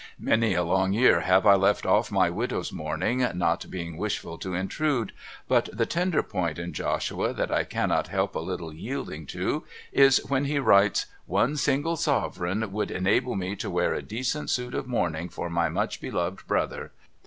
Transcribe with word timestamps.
Many 0.17 0.55
a 0.55 0.63
long 0.63 0.93
year 0.93 1.19
have 1.19 1.45
I 1.45 1.53
left 1.53 1.85
off 1.85 2.11
my 2.11 2.27
widow's 2.31 2.71
mourning 2.71 3.19
not 3.35 3.69
being 3.69 3.97
wishful 3.97 4.39
to 4.39 4.55
intrude, 4.55 5.11
but 5.47 5.69
the 5.71 5.85
tender 5.85 6.23
point 6.23 6.57
in 6.57 6.73
Joshua 6.73 7.33
that 7.33 7.51
I 7.51 7.63
cannot 7.65 8.07
help 8.07 8.33
a 8.33 8.39
little 8.39 8.73
yielding 8.73 9.27
to 9.27 9.63
is 9.91 10.17
when 10.27 10.45
he 10.45 10.55
WTites' 10.57 11.05
One 11.37 11.55
single 11.55 11.97
sovereign 11.97 12.71
would 12.71 12.89
enable 12.89 13.35
me 13.35 13.55
to 13.57 13.69
wear 13.69 13.93
a 13.93 14.01
decent 14.01 14.49
suit 14.49 14.73
of 14.73 14.87
mourning 14.87 15.29
for 15.29 15.51
my 15.51 15.69
much 15.69 16.01
loved 16.01 16.47
brother. 16.47 16.93